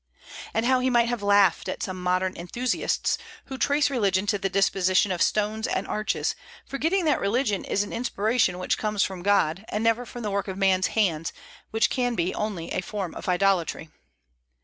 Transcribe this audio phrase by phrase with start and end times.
[0.55, 4.49] And how he might have laughed at some modern enthusiasts, who trace religion to the
[4.49, 6.33] disposition of stones and arches,
[6.65, 10.47] forgetting that religion is an inspiration which comes from God, and never from the work
[10.47, 11.31] of man's hands,
[11.69, 13.91] which can be only a form of idolatry.